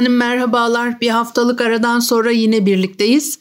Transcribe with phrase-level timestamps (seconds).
[0.00, 1.00] Efendim merhabalar.
[1.00, 3.38] Bir haftalık aradan sonra yine birlikteyiz.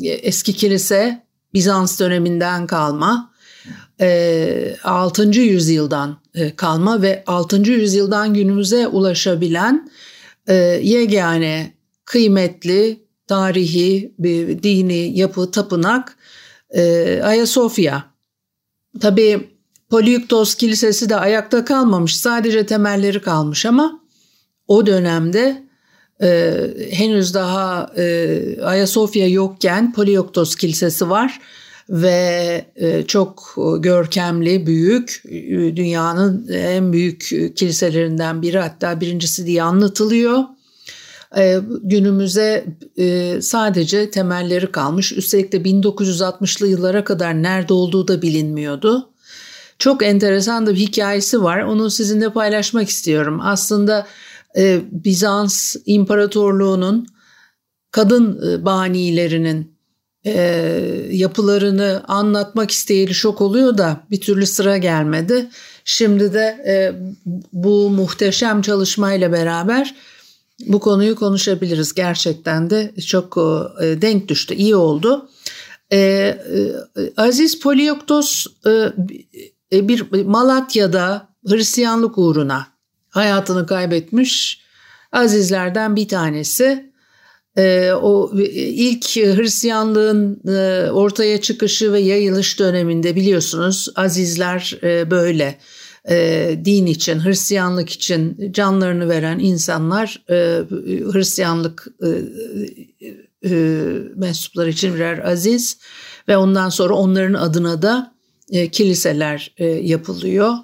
[0.03, 1.23] eski kilise
[1.55, 3.33] Bizans döneminden kalma
[4.85, 5.23] 6.
[5.23, 6.19] yüzyıldan
[6.57, 7.57] kalma ve 6.
[7.57, 9.91] yüzyıldan günümüze ulaşabilen
[10.83, 13.02] yegane kıymetli
[13.33, 16.17] tarihi, bir dini yapı, tapınak
[16.71, 18.05] e, Ayasofya.
[19.01, 19.51] Tabii
[19.91, 24.01] Poliuktos Kilisesi de ayakta kalmamış, sadece temelleri kalmış ama
[24.69, 25.63] o dönemde
[26.23, 26.55] e,
[26.91, 31.41] henüz daha e, Ayasofya yokken Polioktos Kilisesi var
[31.89, 35.23] ve e, çok görkemli, büyük,
[35.77, 37.21] dünyanın en büyük
[37.57, 40.45] kiliselerinden biri hatta birincisi diye anlatılıyor.
[41.37, 42.65] E, günümüze
[42.97, 45.13] e, sadece temelleri kalmış.
[45.13, 49.09] Üstelik de 1960'lı yıllara kadar nerede olduğu da bilinmiyordu.
[49.79, 51.63] Çok enteresan da bir hikayesi var.
[51.63, 53.41] Onu sizinle paylaşmak istiyorum.
[53.43, 54.07] Aslında
[54.57, 57.07] e, Bizans İmparatorluğu'nun
[57.91, 59.73] kadın banilerinin
[61.11, 65.49] yapılarını anlatmak isteyeli şok oluyor da bir türlü sıra gelmedi.
[65.85, 66.57] Şimdi de
[67.53, 69.95] bu muhteşem çalışmayla beraber
[70.67, 71.95] bu konuyu konuşabiliriz.
[71.95, 73.37] Gerçekten de çok
[73.83, 75.29] e, denk düştü, iyi oldu.
[75.93, 76.39] E, e,
[77.17, 78.47] Aziz Polioktos
[79.73, 82.67] bir Malatya'da Hristiyanlık uğruna
[83.09, 84.63] hayatını kaybetmiş
[85.13, 86.93] azizlerden bir tanesi.
[88.03, 90.41] o ilk Hristiyanlığın
[90.93, 94.79] ortaya çıkışı ve yayılış döneminde biliyorsunuz azizler
[95.11, 95.59] böyle
[96.11, 100.35] e, din için, Hristiyanlık için canlarını veren insanlar e,
[101.13, 102.09] Hristiyanlık e,
[103.51, 103.55] e,
[104.17, 105.79] mensupları için birer aziz
[106.29, 108.15] ve ondan sonra onların adına da
[108.51, 110.55] e, kiliseler e, yapılıyor.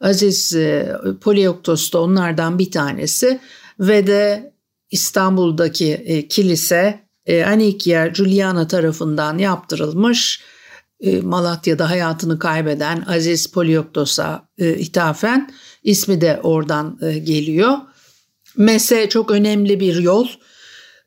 [0.00, 3.40] Aziz e, Polioktos da onlardan bir tanesi
[3.80, 4.52] ve de
[4.90, 10.57] İstanbul'daki e, kilise e, Anikia Juliana tarafından yaptırılmış e,
[11.22, 15.50] Malatya'da hayatını kaybeden Aziz Polioktos'a e, ithafen
[15.82, 17.78] ismi de oradan e, geliyor.
[18.56, 20.28] Mese çok önemli bir yol.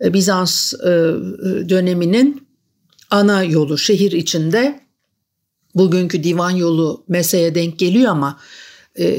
[0.02, 0.74] Bizans
[1.70, 2.48] döneminin
[3.10, 4.80] ana yolu şehir içinde.
[5.76, 8.40] Bugünkü divan yolu Mese'ye denk geliyor ama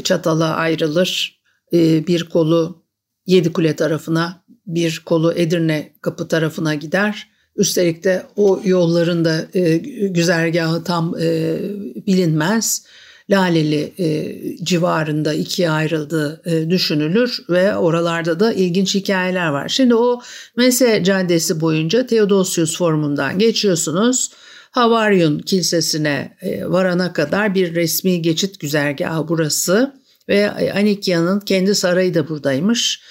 [0.05, 1.41] Çatal'a ayrılır.
[1.73, 2.83] Bir kolu
[3.27, 7.32] Yedikule tarafına, bir kolu Edirne kapı tarafına gider.
[7.57, 9.77] Üstelik de o yolların da e,
[10.09, 11.59] güzergahı tam e,
[12.07, 12.85] bilinmez.
[13.31, 19.69] Laleli e, civarında ikiye ayrıldığı e, düşünülür ve oralarda da ilginç hikayeler var.
[19.69, 20.23] Şimdi o
[20.57, 24.31] Mese Caddesi boyunca Theodosius formundan geçiyorsunuz.
[24.71, 29.95] Havaryun Kilisesi'ne e, varana kadar bir resmi geçit güzergahı burası
[30.29, 33.03] ve Anikya'nın kendi sarayı da buradaymış.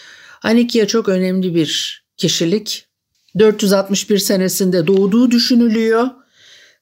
[0.44, 2.85] Anikya çok önemli bir kişilik
[3.40, 6.08] 461 senesinde doğduğu düşünülüyor.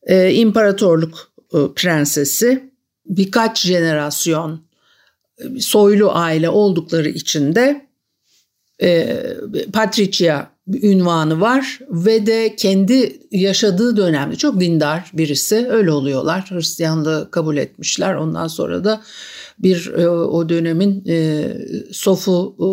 [0.03, 2.71] Ee, imparatorluk e, prensesi
[3.05, 4.61] birkaç jenerasyon
[5.37, 7.87] e, soylu aile oldukları için de
[8.81, 9.17] e,
[9.73, 16.45] Patricia ünvanı var ve de kendi yaşadığı dönemde çok dindar birisi öyle oluyorlar.
[16.49, 18.15] Hristiyanlığı kabul etmişler.
[18.15, 19.01] Ondan sonra da
[19.59, 21.47] bir e, o dönemin e,
[21.91, 22.69] sofu e,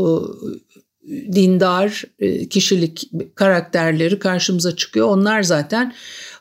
[1.32, 5.08] dindar e, kişilik karakterleri karşımıza çıkıyor.
[5.08, 5.94] Onlar zaten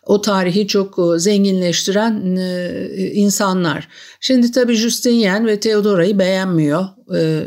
[0.04, 3.88] o tarihi çok e, zenginleştiren e, insanlar.
[4.20, 6.86] Şimdi tabii Justinian ve Theodora'yı beğenmiyor.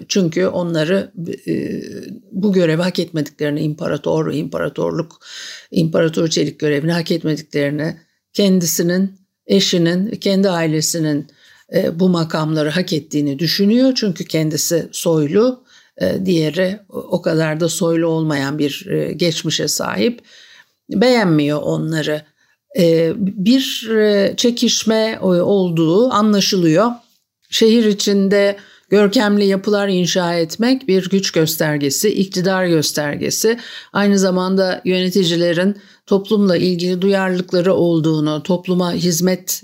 [0.08, 1.12] Çünkü onları
[2.32, 5.20] bu görevi hak etmediklerini, imparator, imparatorluk,
[5.70, 7.96] imparator çelik görevini hak etmediklerini,
[8.32, 9.12] kendisinin,
[9.46, 11.26] eşinin, kendi ailesinin
[11.92, 13.92] bu makamları hak ettiğini düşünüyor.
[13.94, 15.64] Çünkü kendisi soylu
[16.24, 20.20] diğeri o kadar da soylu olmayan bir e, geçmişe sahip.
[20.90, 22.22] Beğenmiyor onları.
[22.78, 23.90] E, bir
[24.36, 26.90] çekişme olduğu anlaşılıyor.
[27.50, 28.56] Şehir içinde
[28.90, 33.58] görkemli yapılar inşa etmek bir güç göstergesi, iktidar göstergesi.
[33.92, 35.76] Aynı zamanda yöneticilerin
[36.08, 39.62] toplumla ilgili duyarlılıkları olduğunu, topluma hizmet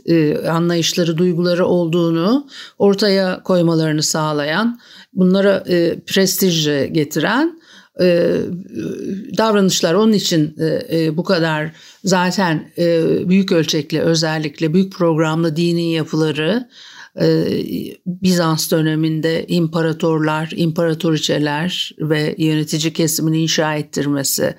[0.49, 2.47] anlayışları, duyguları olduğunu
[2.79, 4.81] ortaya koymalarını sağlayan
[5.13, 7.61] bunlara e, prestij getiren
[8.01, 8.37] e,
[9.39, 9.95] davranışlar.
[9.95, 11.73] Onun için e, e, bu kadar
[12.05, 16.69] zaten e, büyük ölçekli özellikle büyük programlı dini yapıları
[17.21, 17.45] e,
[18.07, 24.55] Bizans döneminde imparatorlar, imparatoriçeler ve yönetici kesimini inşa ettirmesi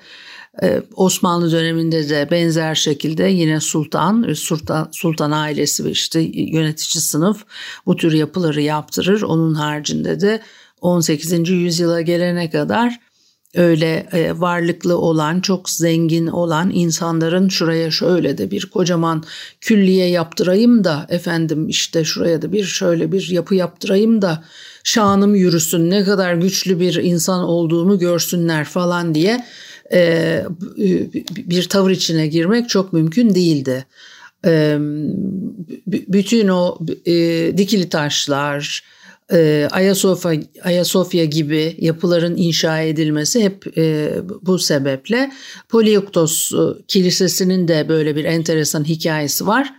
[0.94, 7.44] Osmanlı döneminde de benzer şekilde yine sultan, sultan, sultan ailesi ve işte yönetici sınıf
[7.86, 9.22] bu tür yapıları yaptırır.
[9.22, 10.42] Onun haricinde de
[10.80, 11.50] 18.
[11.50, 13.00] yüzyıla gelene kadar
[13.56, 19.24] öyle e, varlıklı olan, çok zengin olan insanların şuraya şöyle de bir kocaman
[19.60, 24.44] külliye yaptırayım da efendim işte şuraya da bir şöyle bir yapı yaptırayım da
[24.84, 29.44] şanım yürüsün ne kadar güçlü bir insan olduğumu görsünler falan diye e,
[31.36, 33.86] bir tavır içine girmek çok mümkün değildi.
[34.46, 34.78] E,
[35.86, 37.12] bütün o e,
[37.56, 38.82] dikili taşlar,
[39.32, 45.32] e, Ayasofya, Ayasofya gibi yapıların inşa edilmesi hep e, bu sebeple.
[45.68, 46.56] Polioktos e,
[46.88, 49.72] Kilisesi'nin de böyle bir enteresan hikayesi var.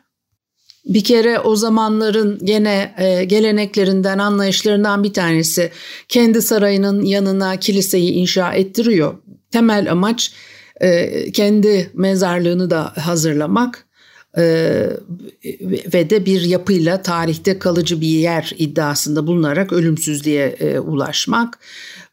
[0.85, 5.71] Bir kere o zamanların gene e, geleneklerinden, anlayışlarından bir tanesi
[6.07, 9.13] kendi sarayının yanına kiliseyi inşa ettiriyor.
[9.51, 10.31] Temel amaç
[10.81, 13.85] e, kendi mezarlığını da hazırlamak
[14.37, 14.43] e,
[15.93, 21.59] ve de bir yapıyla tarihte kalıcı bir yer iddiasında bulunarak ölümsüzlüğe e, ulaşmak.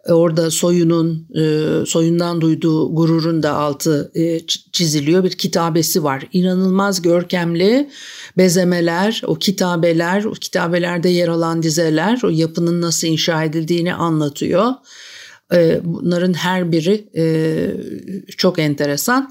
[0.08, 1.28] Orada soyunun
[1.86, 4.12] soyundan duyduğu gururun da altı
[4.72, 6.28] çiziliyor bir kitabesi var.
[6.32, 7.90] İnanılmaz görkemli
[8.37, 14.72] bezemeler, o kitabeler, o kitabelerde yer alan dizeler o yapının nasıl inşa edildiğini anlatıyor.
[15.52, 17.25] Ee, bunların her biri e,
[18.37, 19.31] çok enteresan.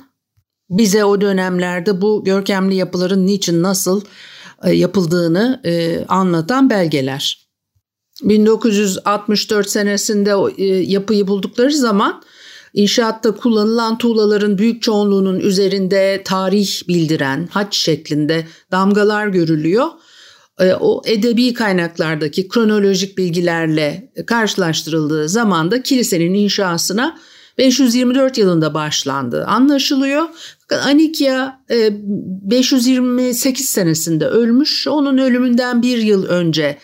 [0.69, 4.01] Bize o dönemlerde bu görkemli yapıların niçin nasıl
[4.63, 7.47] e, yapıldığını e, anlatan belgeler.
[8.23, 10.61] 1964 senesinde
[10.91, 12.23] yapıyı buldukları zaman
[12.73, 19.87] inşaatta kullanılan tuğlaların büyük çoğunluğunun üzerinde tarih bildiren haç şeklinde damgalar görülüyor
[20.79, 27.17] o edebi kaynaklardaki kronolojik bilgilerle karşılaştırıldığı zaman da kilisenin inşasına
[27.57, 30.25] 524 yılında başlandı anlaşılıyor.
[30.85, 34.87] Anikya 528 e, senesinde ölmüş.
[34.87, 36.77] Onun ölümünden bir yıl önce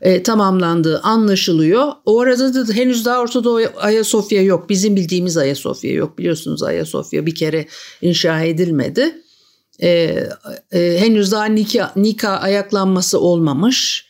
[0.00, 1.92] e, tamamlandığı anlaşılıyor.
[2.04, 4.68] O arada da henüz daha ortada Ayasofya yok.
[4.68, 6.18] Bizim bildiğimiz Ayasofya yok.
[6.18, 7.66] Biliyorsunuz Ayasofya bir kere
[8.02, 9.22] inşa edilmedi
[9.82, 9.88] e,
[10.72, 14.08] e, henüz daha nikah, nikah ayaklanması olmamış.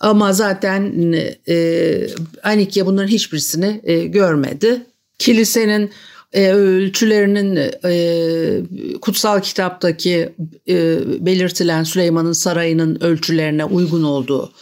[0.00, 1.12] Ama zaten
[1.48, 2.06] e,
[2.42, 4.86] Anikya bunların hiçbirisini e, görmedi.
[5.18, 5.90] Kilisenin
[6.32, 10.34] e, ölçülerinin e, kutsal kitaptaki
[10.68, 14.52] e, belirtilen Süleyman'ın sarayının ölçülerine uygun olduğu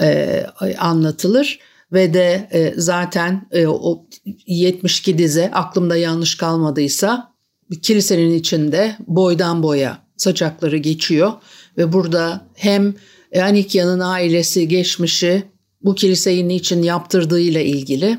[0.00, 0.46] e,
[0.78, 1.58] anlatılır
[1.92, 4.06] ve de e, zaten e, o
[4.46, 7.35] 72 dize aklımda yanlış kalmadıysa
[7.82, 11.32] kilisenin içinde boydan boya saçakları geçiyor
[11.78, 12.94] ve burada hem
[13.42, 15.42] Anikya'nın ailesi geçmişi
[15.82, 18.18] bu kiliseyi niçin yaptırdığıyla ilgili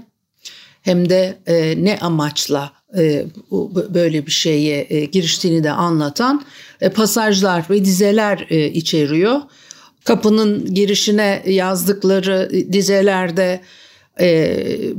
[0.81, 3.25] hem de e, ne amaçla e,
[3.93, 6.45] böyle bir şeye e, giriştiğini de anlatan
[6.81, 9.41] e, pasajlar ve dizeler e, içeriyor.
[10.03, 13.61] Kapının girişine yazdıkları dizelerde
[14.19, 14.93] e,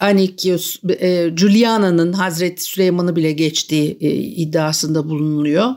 [0.00, 5.74] Anikyus, e, Juliana'nın Hazreti Süleyman'ı bile geçtiği e, iddiasında bulunuyor.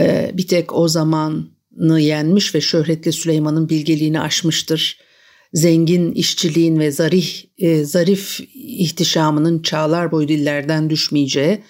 [0.00, 4.98] E, bir tek o zamanı yenmiş ve şöhretli Süleyman'ın bilgeliğini aşmıştır.
[5.52, 11.62] Zengin işçiliğin ve zarih, e, zarif ihtişamının çağlar boyu dillerden düşmeyeceği,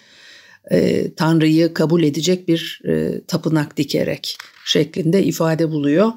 [0.70, 4.36] e, Tanrı'yı kabul edecek bir e, tapınak dikerek
[4.66, 6.12] şeklinde ifade buluyor.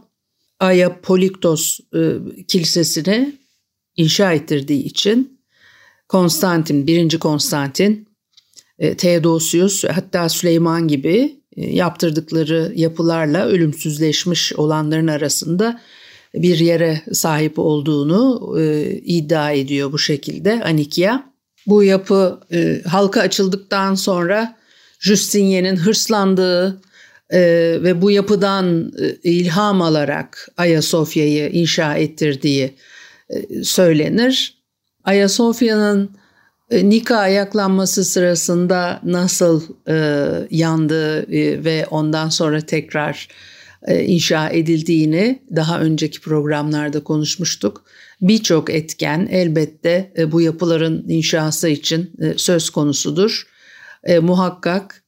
[0.59, 1.99] Aya Poliktos e,
[2.47, 3.37] kilisesini
[3.97, 5.39] inşa ettirdiği için
[6.07, 8.07] Konstantin, birinci Konstantin,
[8.79, 15.81] e, Theodosius hatta Süleyman gibi e, yaptırdıkları yapılarla ölümsüzleşmiş olanların arasında
[16.33, 21.33] bir yere sahip olduğunu e, iddia ediyor bu şekilde Anikya.
[21.67, 22.39] Bu yapı
[22.85, 24.57] halka açıldıktan sonra
[24.99, 26.81] Justinian'in hırslandığı
[27.83, 32.73] ve bu yapıdan ilham alarak Ayasofya'yı inşa ettirdiği
[33.63, 34.57] söylenir.
[35.03, 36.17] Ayasofya'nın
[36.71, 39.95] e, Nika ayaklanması sırasında nasıl e,
[40.51, 43.27] yandı e, ve ondan sonra tekrar
[43.87, 47.85] e, inşa edildiğini daha önceki programlarda konuşmuştuk.
[48.21, 53.47] Birçok etken elbette e, bu yapıların inşası için e, söz konusudur.
[54.03, 55.03] E, muhakkak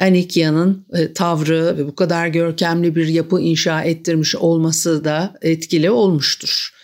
[0.00, 6.79] Anikya'nın e, tavrı ve bu kadar görkemli bir yapı inşa ettirmiş olması da etkili olmuştur.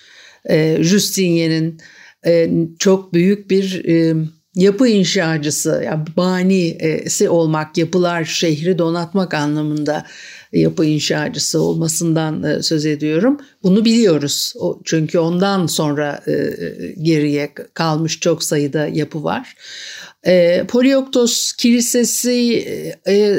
[0.50, 1.80] E, Justinier'in
[2.26, 4.14] e, çok büyük bir e,
[4.54, 10.06] yapı inşacısı, yani banisi olmak, yapılar şehri donatmak anlamında
[10.52, 13.40] yapı inşacısı olmasından e, söz ediyorum.
[13.62, 14.54] Bunu biliyoruz.
[14.84, 16.20] Çünkü ondan sonra
[17.02, 19.54] geriye kalmış çok sayıda yapı var.
[20.26, 22.64] E, Polioktos Kilisesi
[23.08, 23.38] e,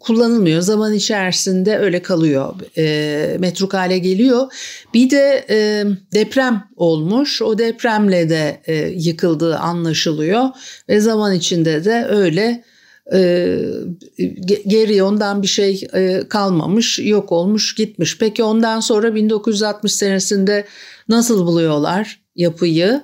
[0.00, 0.60] kullanılmıyor.
[0.60, 2.54] Zaman içerisinde öyle kalıyor.
[2.78, 4.52] E, metruk hale geliyor.
[4.94, 5.84] Bir de e,
[6.14, 7.42] deprem olmuş.
[7.42, 10.48] O depremle de e, yıkıldığı anlaşılıyor.
[10.88, 12.64] Ve zaman içinde de öyle
[13.12, 13.58] e,
[14.66, 18.18] geriye ondan bir şey e, kalmamış, yok olmuş, gitmiş.
[18.18, 20.64] Peki ondan sonra 1960 senesinde
[21.08, 23.02] nasıl buluyorlar yapıyı?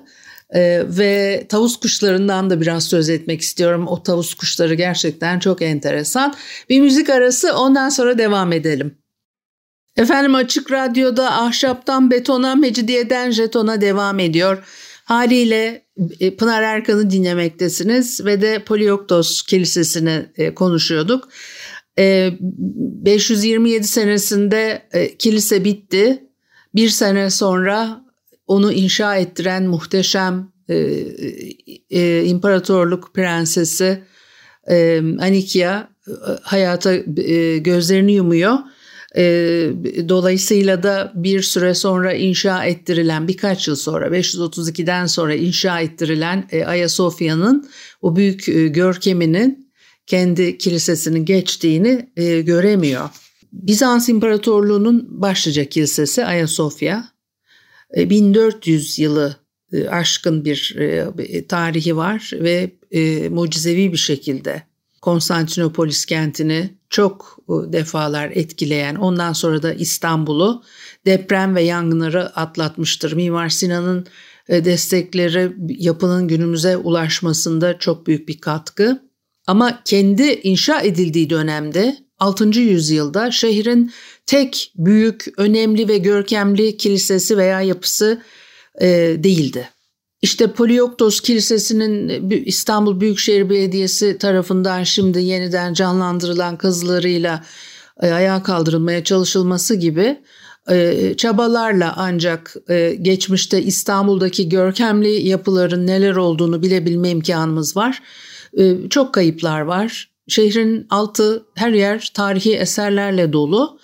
[0.55, 3.87] Ee, ve tavus kuşlarından da biraz söz etmek istiyorum.
[3.87, 6.35] O tavus kuşları gerçekten çok enteresan.
[6.69, 8.97] Bir müzik arası ondan sonra devam edelim.
[9.97, 14.63] Efendim Açık Radyo'da ahşaptan betona, mecidiyeden jetona devam ediyor.
[15.03, 15.85] Haliyle
[16.19, 21.29] e, Pınar Erkan'ı dinlemektesiniz ve de Polioktos Kilisesi'ni e, konuşuyorduk.
[21.97, 24.89] 527 e, senesinde
[25.19, 26.23] kilise bitti.
[26.75, 28.06] Bir sene sonra
[28.47, 30.75] onu inşa ettiren muhteşem e,
[31.89, 34.03] e, imparatorluk prensesi
[34.69, 36.11] e, Anikia e,
[36.41, 38.57] hayata e, gözlerini yumuyor.
[39.17, 39.23] E,
[40.09, 46.65] dolayısıyla da bir süre sonra inşa ettirilen birkaç yıl sonra 532'den sonra inşa ettirilen e,
[46.65, 47.69] Ayasofya'nın
[48.01, 49.71] o büyük e, görkeminin
[50.07, 53.09] kendi kilisesinin geçtiğini e, göremiyor.
[53.51, 57.16] Bizans İmparatorluğu'nun başlıca kilisesi Ayasofya
[57.95, 59.35] 1400 e, yılı
[59.73, 62.71] e, aşkın bir e, tarihi var ve
[63.29, 64.63] mucizevi bir şekilde
[65.01, 70.63] Konstantinopolis kentini çok defalar etkileyen ondan sonra da İstanbul'u
[71.05, 73.13] deprem ve yangınları atlatmıştır.
[73.13, 74.07] Mimar Sinan'ın
[74.49, 79.01] destekleri yapının günümüze ulaşmasında çok büyük bir katkı.
[79.47, 82.59] Ama kendi inşa edildiği dönemde 6.
[82.59, 83.91] yüzyılda şehrin
[84.27, 88.21] tek büyük, önemli ve görkemli kilisesi veya yapısı
[88.81, 88.87] e,
[89.23, 89.69] değildi.
[90.21, 97.43] İşte Polioktos Kilisesi'nin İstanbul Büyükşehir Belediyesi tarafından şimdi yeniden canlandırılan kazılarıyla
[98.01, 100.19] e, ayağa kaldırılmaya çalışılması gibi
[100.69, 108.01] e, çabalarla ancak e, geçmişte İstanbul'daki görkemli yapıların neler olduğunu bilebilme imkanımız var.
[108.57, 110.09] E, çok kayıplar var.
[110.27, 113.79] Şehrin altı her yer tarihi eserlerle dolu.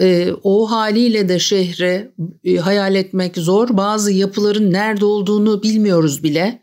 [0.00, 2.12] E, o haliyle de şehre
[2.44, 3.68] e, hayal etmek zor.
[3.76, 6.60] Bazı yapıların nerede olduğunu bilmiyoruz bile.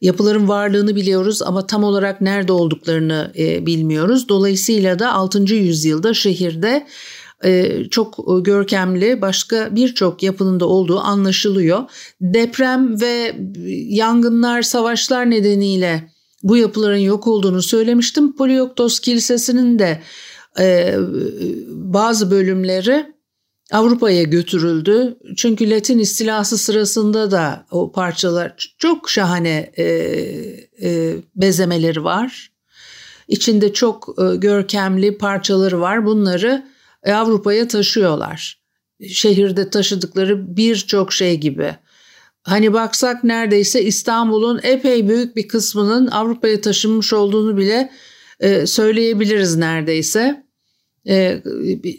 [0.00, 4.28] Yapıların varlığını biliyoruz ama tam olarak nerede olduklarını e, bilmiyoruz.
[4.28, 5.54] Dolayısıyla da 6.
[5.54, 6.86] yüzyılda şehirde
[7.44, 11.82] e, çok görkemli başka birçok yapının da olduğu anlaşılıyor.
[12.20, 13.36] Deprem ve
[13.88, 16.10] yangınlar, savaşlar nedeniyle
[16.42, 18.36] bu yapıların yok olduğunu söylemiştim.
[18.36, 20.00] Polioktos Kilisesi'nin de
[20.58, 20.94] e,
[21.68, 23.14] bazı bölümleri
[23.72, 25.16] Avrupa'ya götürüldü.
[25.36, 29.84] Çünkü Latin istilası sırasında da o parçalar çok şahane e,
[30.82, 32.52] e, bezemeleri var.
[33.28, 36.06] İçinde çok e, görkemli parçaları var.
[36.06, 36.64] Bunları
[37.06, 38.60] Avrupa'ya taşıyorlar.
[39.08, 41.76] Şehirde taşıdıkları birçok şey gibi.
[42.42, 47.90] Hani baksak neredeyse İstanbul'un epey büyük bir kısmının Avrupa'ya taşınmış olduğunu bile
[48.40, 50.43] e, söyleyebiliriz neredeyse.
[51.08, 51.42] E,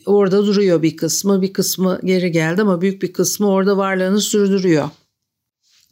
[0.05, 4.89] orada duruyor bir kısmı, bir kısmı geri geldi ama büyük bir kısmı orada varlığını sürdürüyor.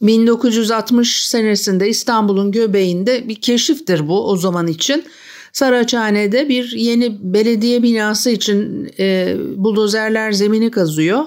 [0.02, 5.04] 1960 senesinde İstanbul'un göbeğinde bir keşiftir bu o zaman için.
[5.52, 11.24] Saraçhane'de bir yeni belediye binası için e, buldozerler zemini kazıyor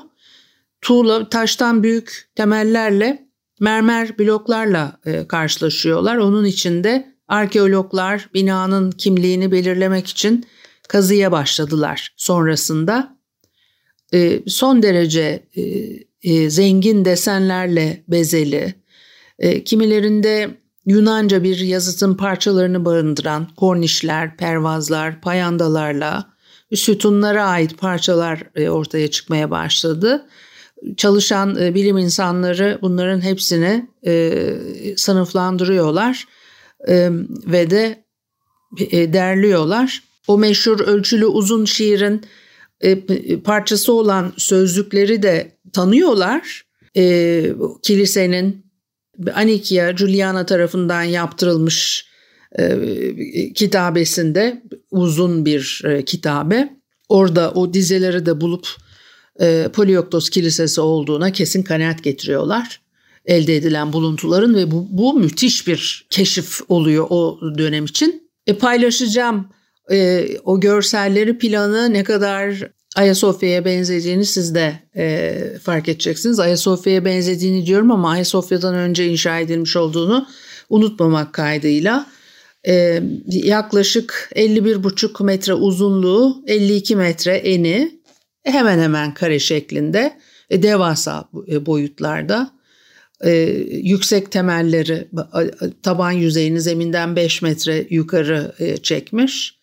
[0.81, 3.27] tuğla, taştan büyük temellerle
[3.59, 6.17] mermer bloklarla e, karşılaşıyorlar.
[6.17, 10.45] Onun içinde arkeologlar binanın kimliğini belirlemek için
[10.87, 12.13] kazıya başladılar.
[12.17, 13.17] Sonrasında
[14.13, 15.61] e, son derece e,
[16.21, 18.75] e, zengin desenlerle bezeli,
[19.39, 26.33] e, kimilerinde Yunanca bir yazıtın parçalarını barındıran kornişler, pervazlar, payandalarla
[26.73, 30.25] sütunlara ait parçalar e, ortaya çıkmaya başladı.
[30.97, 34.43] çalışan e, bilim insanları bunların hepsini e,
[34.97, 36.25] sınıflandırıyorlar
[36.87, 37.09] e,
[37.45, 38.03] ve de
[38.91, 40.03] e, derliyorlar.
[40.27, 42.21] O meşhur ölçülü uzun şiirin
[42.81, 46.63] e, parçası olan sözlükleri de tanıyorlar.
[46.97, 47.53] E,
[47.83, 48.65] kilisenin
[49.33, 52.07] Anikia Juliana tarafından yaptırılmış
[52.59, 52.79] e,
[53.55, 56.77] kitabesinde uzun bir e, kitabe.
[57.09, 58.67] Orada o dizeleri de bulup
[59.39, 62.81] e, Polioktos Kilisesi olduğuna kesin kanaat getiriyorlar
[63.27, 68.29] elde edilen buluntuların ve bu, bu müthiş bir keşif oluyor o dönem için.
[68.47, 69.47] E, paylaşacağım
[69.91, 76.39] e, o görselleri planı ne kadar Ayasofya'ya benzediğini siz de e, fark edeceksiniz.
[76.39, 80.27] Ayasofya'ya benzediğini diyorum ama Ayasofya'dan önce inşa edilmiş olduğunu
[80.69, 82.05] unutmamak kaydıyla.
[82.67, 88.01] E, yaklaşık 51,5 metre uzunluğu, 52 metre eni
[88.43, 90.17] hemen hemen kare şeklinde
[90.49, 92.57] e, devasa e, boyutlarda.
[93.23, 93.31] E,
[93.71, 95.07] yüksek temelleri
[95.83, 99.56] taban yüzeyini zeminden 5 metre yukarı e, çekmiş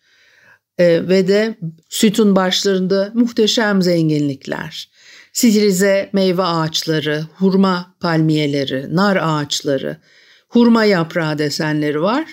[0.78, 4.88] e, ve de sütun başlarında muhteşem zenginlikler.
[5.32, 9.96] Stilize meyve ağaçları, hurma palmiyeleri, nar ağaçları,
[10.48, 12.24] hurma yaprağı desenleri var.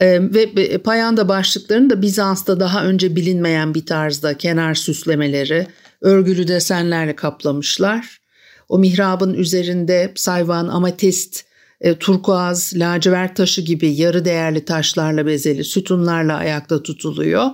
[0.00, 5.66] E, ve payanda başlıklarının da Bizans'ta daha önce bilinmeyen bir tarzda kenar süslemeleri,
[6.00, 8.22] örgülü desenlerle kaplamışlar.
[8.68, 11.44] O mihrabın üzerinde sayvan, ametist,
[11.82, 17.46] e, turkuaz, lacivert taşı gibi yarı değerli taşlarla bezeli sütunlarla ayakta tutuluyor.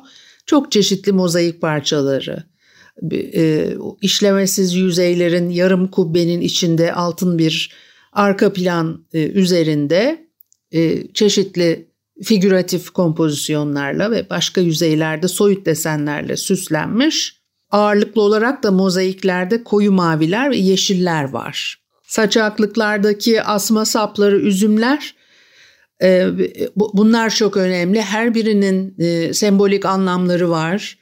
[0.46, 2.44] Çok çeşitli mozaik parçaları,
[3.12, 3.68] e,
[4.00, 7.72] işlemesiz yüzeylerin yarım kubbenin içinde altın bir
[8.12, 10.28] arka plan e, üzerinde
[10.72, 11.88] e, çeşitli
[12.22, 17.38] figüratif kompozisyonlarla ve başka yüzeylerde soyut desenlerle süslenmiş.
[17.70, 21.87] Ağırlıklı olarak da mozaiklerde koyu maviler ve yeşiller var.
[22.08, 25.14] Saçaklıklardaki asma sapları, üzümler
[26.02, 26.26] e,
[26.76, 28.02] bunlar çok önemli.
[28.02, 30.98] Her birinin e, sembolik anlamları var.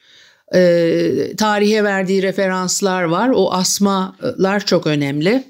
[0.54, 3.30] E, tarihe verdiği referanslar var.
[3.34, 5.44] O asmalar çok önemli.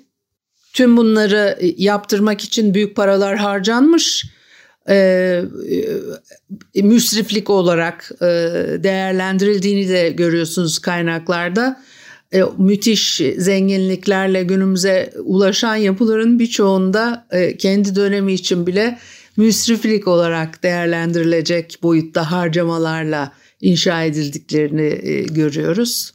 [0.72, 4.24] Tüm bunları yaptırmak için büyük paralar harcanmış.
[4.88, 5.42] E,
[6.74, 8.26] müsriflik olarak e,
[8.82, 11.82] değerlendirildiğini de görüyorsunuz kaynaklarda
[12.32, 18.98] e, müthiş zenginliklerle günümüze ulaşan yapıların birçoğunda e, kendi dönemi için bile
[19.36, 26.12] müsriflik olarak değerlendirilecek boyutta harcamalarla inşa edildiklerini e, görüyoruz.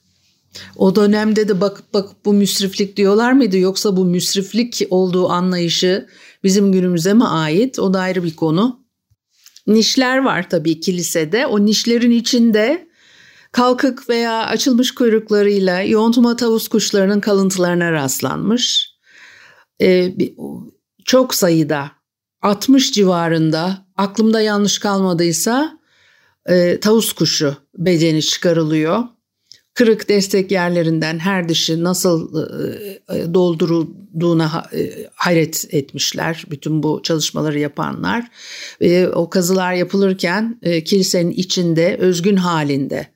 [0.75, 6.07] O dönemde de bakıp bakıp bu müsriflik diyorlar mıydı yoksa bu müsriflik olduğu anlayışı
[6.43, 7.79] bizim günümüze mi ait?
[7.79, 8.81] O da ayrı bir konu.
[9.67, 11.45] Nişler var tabii kilisede.
[11.45, 12.87] O nişlerin içinde
[13.51, 18.91] Kalkık veya açılmış kuyruklarıyla yontma tavus kuşlarının kalıntılarına rastlanmış.
[19.81, 20.15] Ee,
[21.05, 21.91] çok sayıda
[22.41, 25.79] 60 civarında aklımda yanlış kalmadıysa
[26.45, 29.03] e, tavus kuşu bedeni çıkarılıyor.
[29.73, 32.43] Kırık destek yerlerinden her dişi nasıl
[33.09, 38.27] e, e doldurulduğuna e, hayret etmişler bütün bu çalışmaları yapanlar.
[39.13, 43.07] O kazılar yapılırken kilisenin içinde özgün halinde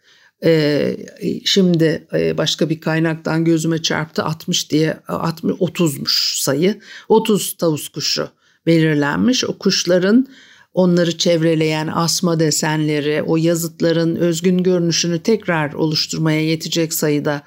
[0.43, 0.98] ee,
[1.45, 6.80] şimdi e, başka bir kaynaktan gözüme çarptı 60 diye 60 30'muş sayı.
[7.10, 8.30] 30 tavus kuşu
[8.65, 9.45] belirlenmiş.
[9.45, 10.28] O kuşların
[10.74, 17.41] onları çevreleyen asma desenleri, o yazıtların özgün görünüşünü tekrar oluşturmaya yetecek sayıda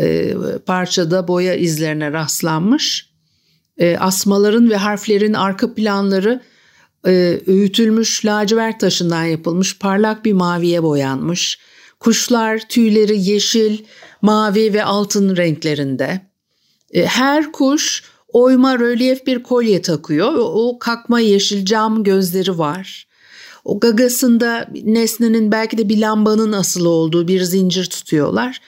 [0.00, 0.34] e,
[0.66, 3.08] parçada boya izlerine rastlanmış.
[3.78, 6.40] E, asmaların ve harflerin arka planları
[7.06, 11.58] e, öğütülmüş lacivert taşından yapılmış parlak bir maviye boyanmış.
[12.00, 13.78] Kuşlar tüyleri yeşil,
[14.22, 16.20] mavi ve altın renklerinde.
[16.92, 20.32] E, her kuş oyma rölyef bir kolye takıyor.
[20.36, 23.08] O kakma yeşil cam gözleri var.
[23.64, 28.60] O gagasında nesnenin belki de bir lambanın asılı olduğu bir zincir tutuyorlar.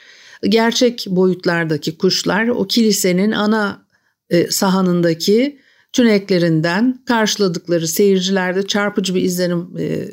[0.43, 3.85] Gerçek boyutlardaki kuşlar o kilisenin ana
[4.29, 5.59] e, sahanındaki
[5.93, 10.09] tüneklerinden karşıladıkları seyircilerde çarpıcı bir izlenim e,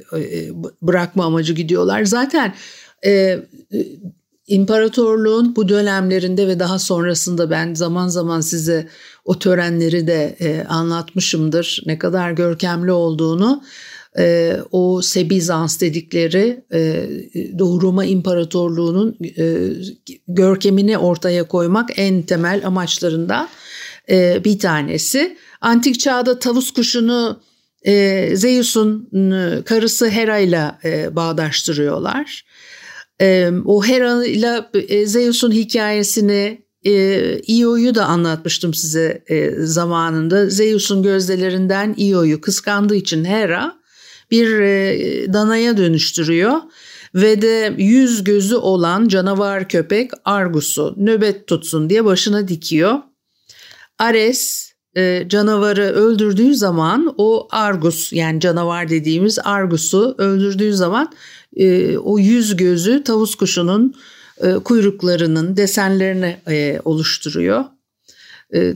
[0.82, 2.04] bırakma amacı gidiyorlar.
[2.04, 2.54] Zaten
[3.04, 3.38] e,
[4.46, 8.88] imparatorluğun bu dönemlerinde ve daha sonrasında ben zaman zaman size
[9.24, 11.82] o törenleri de e, anlatmışımdır.
[11.86, 13.62] Ne kadar görkemli olduğunu.
[14.18, 17.08] E, o Sebizans dedikleri e,
[17.58, 19.56] Doğu Roma İmparatorluğu'nun e,
[20.28, 23.48] görkemini ortaya koymak en temel amaçlarından
[24.10, 25.36] e, bir tanesi.
[25.60, 27.40] Antik çağda tavus kuşunu
[27.86, 32.44] e, Zeus'un e, karısı Hera ile e, bağdaştırıyorlar.
[33.20, 36.92] E, o Hera ile Zeus'un hikayesini e,
[37.48, 40.50] Io'yu da anlatmıştım size e, zamanında.
[40.50, 43.78] Zeus'un gözdelerinden Io'yu kıskandığı için Hera
[44.30, 46.54] bir e, danaya dönüştürüyor
[47.14, 52.98] ve de yüz gözü olan canavar köpek Argus'u nöbet tutsun diye başına dikiyor.
[53.98, 54.67] Ares
[54.98, 61.12] e, canavarı öldürdüğü zaman o Argus yani canavar dediğimiz Argus'u öldürdüğü zaman
[61.56, 63.94] e, o yüz gözü tavus kuşunun
[64.40, 66.36] e, kuyruklarının desenlerini
[66.84, 67.64] oluşturuyor.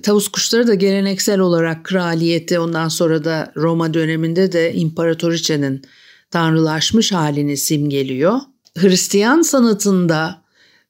[0.03, 5.83] Tavus kuşları da geleneksel olarak kraliyeti ondan sonra da Roma döneminde de imparatoriçenin
[6.31, 8.41] tanrılaşmış halini simgeliyor.
[8.79, 10.43] Hristiyan sanatında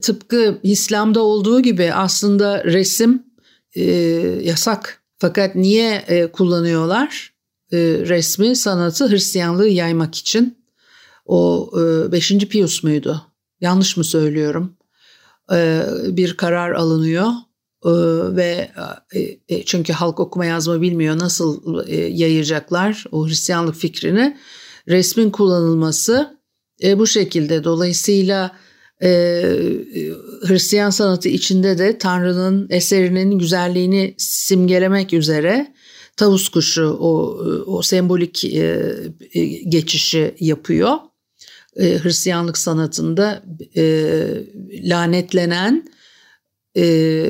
[0.02, 3.22] tıpkı İslam'da olduğu gibi aslında resim
[3.74, 3.82] e,
[4.42, 5.01] yasak.
[5.22, 7.32] Fakat niye e, kullanıyorlar?
[7.72, 10.58] E, resmi, sanatı Hristiyanlığı yaymak için.
[11.26, 11.70] O
[12.08, 12.38] e, 5.
[12.38, 13.22] Pius muydu?
[13.60, 14.76] Yanlış mı söylüyorum?
[15.52, 17.26] E, bir karar alınıyor
[17.84, 17.90] e,
[18.36, 18.70] ve
[19.14, 24.36] e, e, çünkü halk okuma yazma bilmiyor nasıl yayacaklar o Hristiyanlık fikrini
[24.88, 26.38] resmin kullanılması
[26.96, 27.64] bu şekilde.
[27.64, 28.56] Dolayısıyla
[29.02, 29.08] e,
[30.46, 35.74] Hristiyan sanatı içinde de Tanrı'nın eserinin güzelliğini simgelemek üzere
[36.16, 38.94] tavus kuşu o, o sembolik e,
[39.32, 40.96] e geçişi yapıyor.
[41.76, 43.42] E, Hristiyanlık sanatında
[43.76, 43.84] e,
[44.70, 45.92] lanetlenen
[46.74, 46.82] e,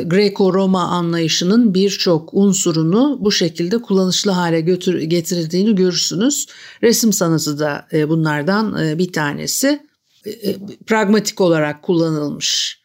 [0.07, 6.47] Greco-Roma anlayışının birçok unsurunu bu şekilde kullanışlı hale götür, getirildiğini görürsünüz.
[6.83, 9.92] Resim sanatı da e, bunlardan e, bir tanesi.
[10.25, 10.57] E, e
[10.87, 12.83] pragmatik olarak kullanılmış.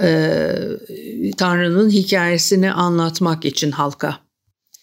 [0.00, 0.52] E,
[1.36, 4.18] Tanrı'nın hikayesini anlatmak için halka.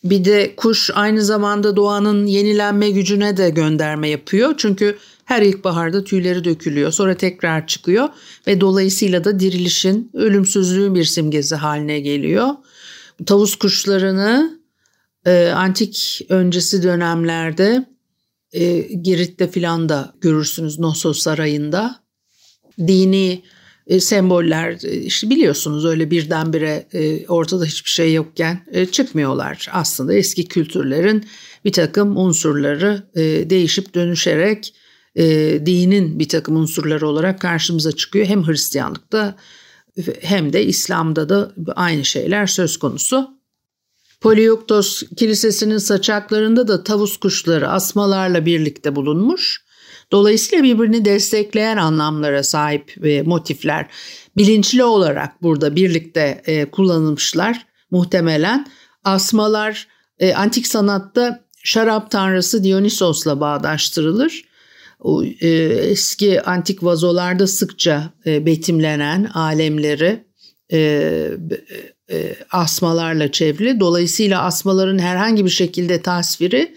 [0.04, 4.54] Bir de kuş aynı zamanda doğanın yenilenme gücüne de gönderme yapıyor.
[4.58, 6.91] Çünkü her ilkbaharda tüyleri dökülüyor.
[6.91, 8.10] Sonra tekrar çıkıyor
[8.47, 12.47] ve dolayısıyla da dirilişin ölümsüzlüğün bir simgesi haline geliyor.
[13.25, 14.60] Tavus kuşlarını
[15.25, 17.86] e, antik öncesi dönemlerde
[18.53, 21.99] e, Girit'te filan da görürsünüz Nosos Sarayı'nda.
[22.88, 23.43] Dini
[23.88, 29.67] e, semboller e, işte biliyorsunuz öyle birdenbire e, ortada hiçbir şey yokken e, çıkmıyorlar.
[29.71, 31.25] Aslında eski kültürlerin
[31.65, 34.73] bir takım unsurları e, değişip dönüşerek
[35.15, 35.25] e,
[35.65, 38.25] dinin bir takım unsurları olarak karşımıza çıkıyor.
[38.25, 39.35] Hem Hristiyanlıkta
[40.21, 43.38] hem de İslam'da da aynı şeyler söz konusu.
[44.21, 49.63] Polioktos Kilisesi'nin saçaklarında da tavus kuşları asmalarla birlikte bulunmuş.
[50.12, 53.88] Dolayısıyla birbirini destekleyen anlamlara sahip e, motifler
[54.38, 58.67] bilinçli olarak burada birlikte e, kullanılmışlar muhtemelen.
[59.03, 59.88] Asmalar
[60.19, 64.49] e, antik sanatta şarap tanrısı Dionysos'la bağdaştırılır
[64.99, 65.47] o e,
[65.89, 70.23] eski antik vazolarda sıkça e, betimlenen alemleri
[70.71, 71.32] e,
[72.11, 73.79] e, asmalarla çevrili.
[73.79, 76.75] Dolayısıyla asmaların herhangi bir şekilde tasviri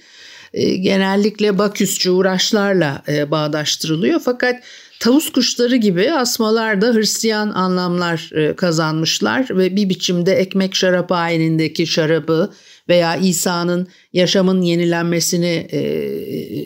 [0.55, 4.21] e, genellikle Baküsçü uğraşlarla e, bağdaştırılıyor.
[4.25, 4.63] Fakat
[5.01, 12.53] tavus kuşları gibi asmalar da Hristiyan anlamlar kazanmışlar ve bir biçimde ekmek şarap ayinindeki şarabı
[12.89, 15.69] veya İsa'nın yaşamın yenilenmesini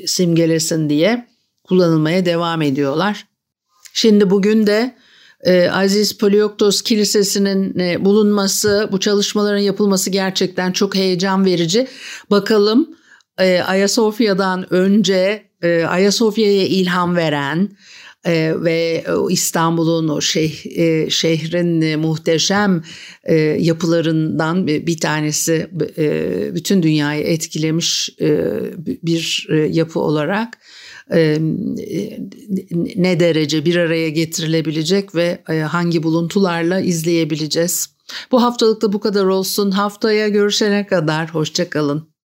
[0.07, 1.27] simgelesin diye
[1.65, 3.27] kullanılmaya devam ediyorlar.
[3.95, 4.95] Şimdi bugün de
[5.45, 11.87] e, Aziz Polioktos Kilisesi'nin e, bulunması, bu çalışmaların yapılması gerçekten çok heyecan verici.
[12.31, 12.97] Bakalım
[13.39, 17.69] e, Ayasofya'dan önce e, Ayasofya'ya ilham veren
[18.65, 20.53] ve İstanbul'un o şeh,
[21.11, 22.83] şehrin muhteşem
[23.59, 25.71] yapılarından bir tanesi
[26.55, 28.11] bütün dünyayı etkilemiş
[29.03, 30.59] bir yapı olarak
[32.97, 37.97] ne derece bir araya getirilebilecek ve hangi buluntularla izleyebileceğiz.
[38.33, 39.71] Bu haftalıkta bu kadar olsun.
[39.71, 42.16] Haftaya görüşene kadar hoşçakalın.